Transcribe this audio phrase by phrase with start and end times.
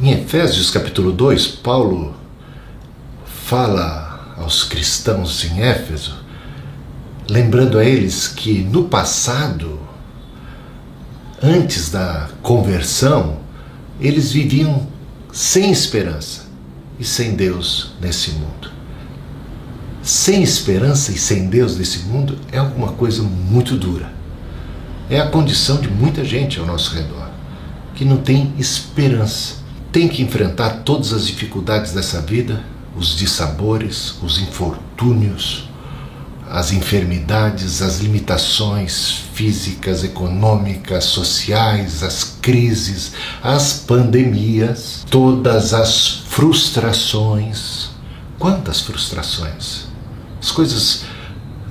[0.00, 2.14] Em Efésios capítulo 2, Paulo
[3.24, 6.18] fala aos cristãos em Éfeso,
[7.28, 9.80] lembrando a eles que no passado,
[11.42, 13.38] antes da conversão,
[14.00, 14.86] eles viviam
[15.32, 16.46] sem esperança
[16.96, 18.70] e sem Deus nesse mundo.
[20.00, 24.12] Sem esperança e sem Deus nesse mundo é alguma coisa muito dura.
[25.10, 27.28] É a condição de muita gente ao nosso redor,
[27.96, 29.66] que não tem esperança.
[29.90, 32.62] Tem que enfrentar todas as dificuldades dessa vida,
[32.94, 35.68] os dissabores, os infortúnios,
[36.50, 47.90] as enfermidades, as limitações físicas, econômicas, sociais, as crises, as pandemias, todas as frustrações.
[48.38, 49.86] Quantas frustrações?
[50.40, 51.02] As coisas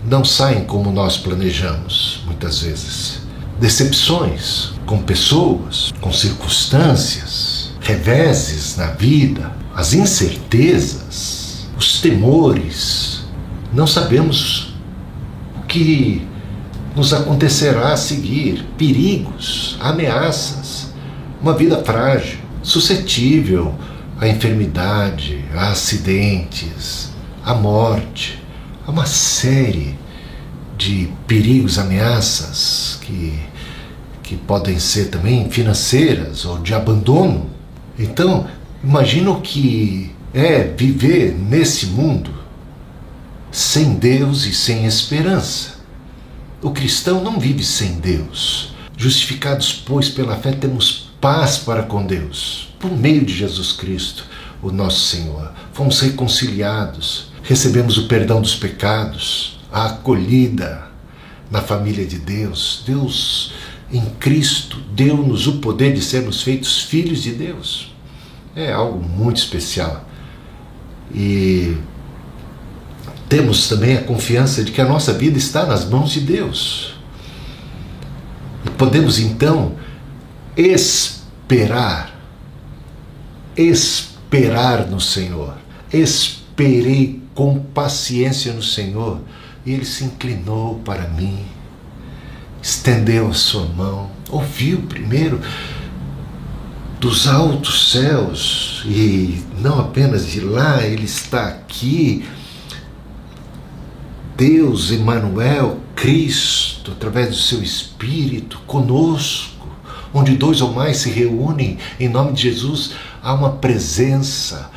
[0.05, 3.21] não saem como nós planejamos, muitas vezes.
[3.59, 7.56] Decepções com pessoas, com circunstâncias,
[7.87, 13.23] reveses na vida, as incertezas, os temores.
[13.73, 14.75] Não sabemos
[15.55, 16.27] o que
[16.93, 20.93] nos acontecerá a seguir, perigos, ameaças,
[21.41, 23.73] uma vida frágil, suscetível
[24.19, 27.11] à enfermidade, a acidentes,
[27.45, 28.43] à morte,
[28.85, 29.97] a uma série
[30.77, 33.39] de perigos, ameaças que,
[34.23, 37.56] que podem ser também financeiras ou de abandono.
[37.97, 38.47] Então,
[38.83, 42.31] imagina o que é viver nesse mundo
[43.51, 45.77] sem Deus e sem esperança.
[46.61, 48.73] O cristão não vive sem Deus.
[48.95, 54.25] Justificados, pois, pela fé, temos paz para com Deus, por meio de Jesus Cristo,
[54.61, 55.51] o nosso Senhor.
[55.73, 60.87] Fomos reconciliados, recebemos o perdão dos pecados, a acolhida
[61.49, 62.83] na família de Deus.
[62.85, 63.53] Deus
[63.91, 67.95] em Cristo deu-nos o poder de sermos feitos filhos de Deus.
[68.55, 70.05] É algo muito especial.
[71.13, 71.77] E
[73.29, 76.95] temos também a confiança de que a nossa vida está nas mãos de Deus.
[78.65, 79.75] E podemos então
[80.55, 82.19] esperar,
[83.55, 85.55] esperar no Senhor.
[85.91, 89.21] Esperei com paciência no Senhor
[89.65, 91.45] e ele se inclinou para mim,
[92.67, 95.39] estendeu a sua mão, ouviu primeiro
[96.99, 102.25] dos altos céus e não apenas de lá, ele está aqui.
[104.35, 109.65] Deus, Emmanuel, Cristo, através do seu Espírito, conosco,
[110.13, 112.91] onde dois ou mais se reúnem em nome de Jesus,
[113.23, 114.69] há uma presença,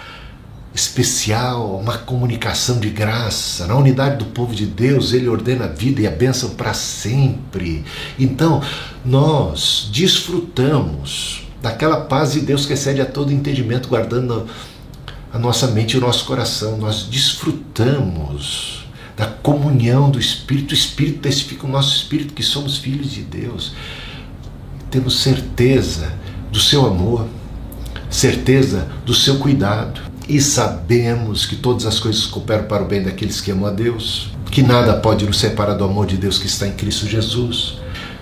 [0.80, 3.66] especial, uma comunicação de graça.
[3.66, 7.84] Na unidade do povo de Deus, ele ordena a vida e a bênção para sempre.
[8.18, 8.62] Então,
[9.04, 14.46] nós desfrutamos daquela paz de Deus que excede a todo entendimento, guardando
[15.32, 16.78] a nossa mente e o nosso coração.
[16.78, 18.86] Nós desfrutamos
[19.16, 20.70] da comunhão do Espírito.
[20.70, 23.74] O Espírito testifica o nosso espírito que somos filhos de Deus.
[24.90, 26.10] Temos certeza
[26.50, 27.26] do seu amor,
[28.08, 33.40] certeza do seu cuidado e sabemos que todas as coisas cooperam para o bem daqueles
[33.40, 36.68] que amam a Deus, que nada pode nos separar do amor de Deus que está
[36.68, 37.78] em Cristo Jesus.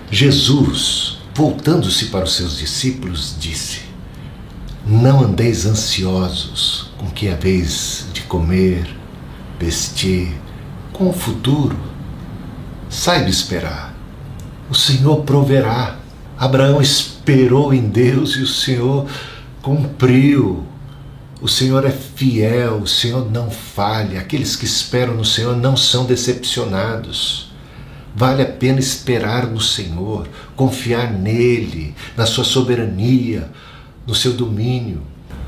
[0.09, 3.81] Jesus, voltando-se para os seus discípulos, disse:
[4.87, 8.89] Não andeis ansiosos com que é vez de comer,
[9.59, 10.35] vestir,
[10.91, 11.77] com o futuro.
[12.89, 13.95] Saiba esperar.
[14.67, 15.97] O Senhor proverá.
[16.39, 19.05] Abraão esperou em Deus e o Senhor
[19.61, 20.65] cumpriu
[21.41, 24.19] o Senhor é fiel, o Senhor não falha.
[24.19, 27.49] Aqueles que esperam no Senhor não são decepcionados.
[28.13, 33.49] Vale a pena esperar no Senhor, confiar nele, na sua soberania,
[34.05, 35.01] no seu domínio.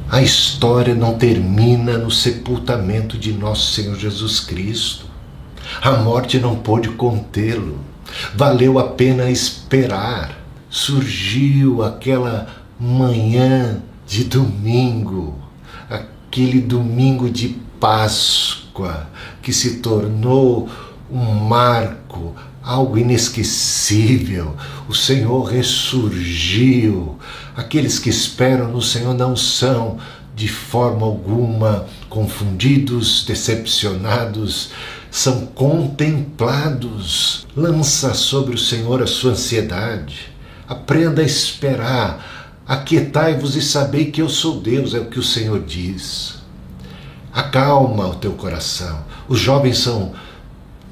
[0.09, 5.05] A história não termina no sepultamento de nosso Senhor Jesus Cristo.
[5.81, 7.79] A morte não pôde contê-lo.
[8.33, 10.37] Valeu a pena esperar.
[10.69, 12.47] Surgiu aquela
[12.79, 15.50] manhã de domingo
[16.31, 19.09] aquele domingo de Páscoa
[19.41, 20.69] que se tornou
[21.11, 22.33] um marco,
[22.63, 24.55] algo inesquecível.
[24.87, 27.17] O Senhor ressurgiu.
[27.53, 29.97] Aqueles que esperam no Senhor não são
[30.33, 34.69] de forma alguma confundidos, decepcionados,
[35.11, 37.45] são contemplados.
[37.57, 40.31] Lança sobre o Senhor a sua ansiedade.
[40.65, 45.59] Aprenda a esperar Aquietai-vos e sabei que eu sou Deus, é o que o Senhor
[45.61, 46.35] diz.
[47.33, 49.03] Acalma o teu coração.
[49.27, 50.13] Os jovens são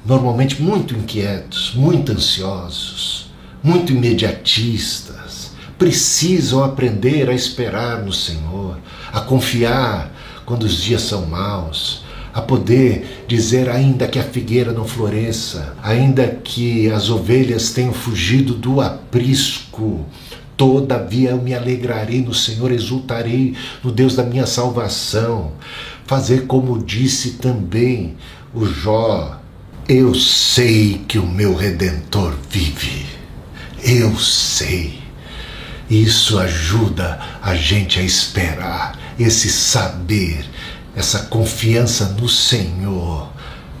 [0.04, 3.30] normalmente muito inquietos, muito ansiosos,
[3.62, 5.50] muito imediatistas.
[5.78, 8.76] precisam aprender a esperar no Senhor,
[9.10, 10.12] a confiar
[10.44, 16.28] quando os dias são maus, a poder dizer, ainda que a figueira não floresça, ainda
[16.28, 20.04] que as ovelhas tenham fugido do aprisco,
[20.60, 25.52] todavia eu me alegrarei no Senhor, exultarei no Deus da minha salvação.
[26.04, 28.14] Fazer como disse também
[28.52, 29.40] o Jó:
[29.88, 33.06] Eu sei que o meu redentor vive.
[33.82, 35.00] Eu sei.
[35.88, 40.44] Isso ajuda a gente a esperar, esse saber
[40.94, 43.32] essa confiança no Senhor.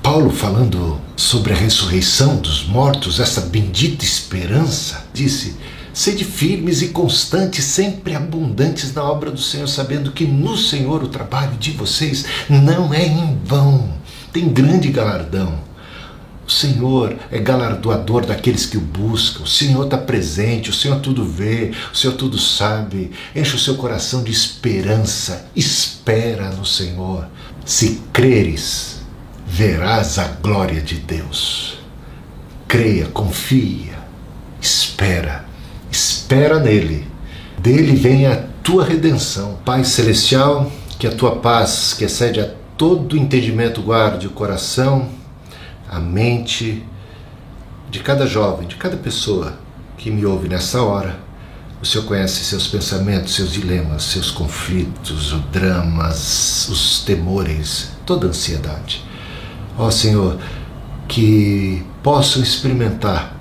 [0.02, 5.56] Paulo, falando sobre a ressurreição dos mortos, essa bendita esperança, disse:
[6.00, 11.08] Sede firmes e constantes, sempre abundantes na obra do Senhor, sabendo que no Senhor o
[11.08, 13.92] trabalho de vocês não é em vão,
[14.32, 15.60] tem grande galardão.
[16.48, 19.42] O Senhor é galardoador daqueles que o buscam.
[19.42, 23.10] O Senhor está presente, o Senhor tudo vê, o Senhor tudo sabe.
[23.36, 25.50] Enche o seu coração de esperança.
[25.54, 27.28] Espera no Senhor.
[27.66, 29.02] Se creres,
[29.46, 31.76] verás a glória de Deus.
[32.66, 33.98] Creia, confia,
[34.62, 35.49] espera,
[36.30, 37.08] espera nele.
[37.58, 39.58] Dele vem a tua redenção.
[39.64, 42.48] Pai Celestial, que a tua paz, que excede a
[42.78, 45.08] todo entendimento, guarde o coração
[45.88, 46.86] a mente
[47.90, 49.58] de cada jovem, de cada pessoa
[49.98, 51.18] que me ouve nessa hora.
[51.82, 58.30] O Senhor conhece seus pensamentos, seus dilemas, seus conflitos, os dramas, os temores, toda a
[58.30, 59.04] ansiedade.
[59.76, 60.38] Ó Senhor,
[61.08, 63.39] que possam experimentar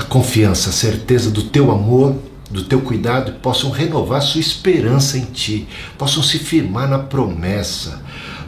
[0.00, 2.16] a confiança, a certeza do teu amor,
[2.50, 5.68] do teu cuidado possam renovar sua esperança em ti,
[5.98, 8.02] possam se firmar na promessa,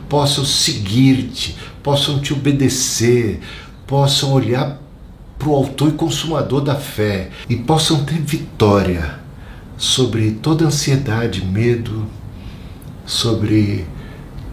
[0.09, 3.41] possam seguir-te, possam te obedecer,
[3.87, 4.81] possam olhar
[5.39, 9.21] para o autor e consumador da fé e possam ter vitória
[9.77, 12.07] sobre toda ansiedade, medo,
[13.05, 13.87] sobre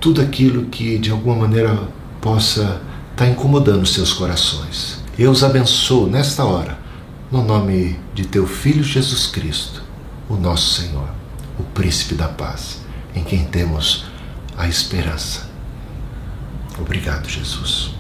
[0.02, 1.80] tudo aquilo que de alguma maneira
[2.20, 2.82] possa estar
[3.16, 5.00] tá incomodando seus corações.
[5.18, 6.89] Eu os abençoo nesta hora,
[7.32, 9.84] no nome de teu Filho Jesus Cristo,
[10.28, 11.10] o nosso Senhor,
[11.60, 12.82] o Príncipe da Paz,
[13.16, 14.06] em quem temos
[14.58, 15.48] a esperança.
[16.80, 17.99] Obrigado, Jesus.